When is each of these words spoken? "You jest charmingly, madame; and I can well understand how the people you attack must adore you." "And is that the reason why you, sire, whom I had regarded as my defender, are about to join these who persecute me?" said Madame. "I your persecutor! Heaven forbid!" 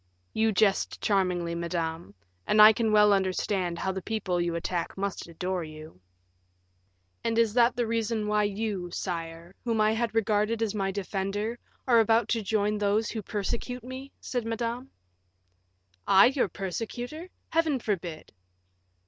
"You 0.33 0.51
jest 0.51 0.99
charmingly, 0.99 1.53
madame; 1.53 2.15
and 2.47 2.59
I 2.59 2.73
can 2.73 2.91
well 2.91 3.13
understand 3.13 3.77
how 3.77 3.91
the 3.91 4.01
people 4.01 4.41
you 4.41 4.55
attack 4.55 4.97
must 4.97 5.27
adore 5.27 5.63
you." 5.63 6.01
"And 7.23 7.37
is 7.37 7.53
that 7.53 7.75
the 7.75 7.85
reason 7.85 8.25
why 8.27 8.45
you, 8.45 8.89
sire, 8.89 9.53
whom 9.63 9.79
I 9.79 9.91
had 9.91 10.15
regarded 10.15 10.63
as 10.63 10.73
my 10.73 10.89
defender, 10.89 11.59
are 11.87 11.99
about 11.99 12.29
to 12.29 12.41
join 12.41 12.79
these 12.79 13.11
who 13.11 13.21
persecute 13.21 13.83
me?" 13.83 14.11
said 14.19 14.43
Madame. 14.43 14.89
"I 16.07 16.25
your 16.33 16.49
persecutor! 16.49 17.29
Heaven 17.49 17.77
forbid!" 17.77 18.31